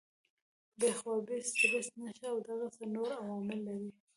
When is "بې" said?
0.79-0.89